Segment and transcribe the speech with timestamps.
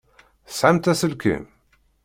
[0.47, 1.43] Tesεamt aselkim?